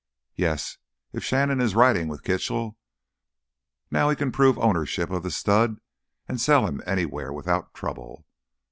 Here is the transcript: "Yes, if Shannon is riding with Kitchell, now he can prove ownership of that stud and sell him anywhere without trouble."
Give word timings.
"Yes, 0.35 0.79
if 1.13 1.23
Shannon 1.23 1.61
is 1.61 1.75
riding 1.75 2.07
with 2.07 2.23
Kitchell, 2.23 2.75
now 3.91 4.09
he 4.09 4.15
can 4.15 4.31
prove 4.31 4.57
ownership 4.57 5.11
of 5.11 5.21
that 5.21 5.29
stud 5.29 5.79
and 6.27 6.41
sell 6.41 6.65
him 6.65 6.81
anywhere 6.87 7.31
without 7.31 7.75
trouble." 7.75 8.25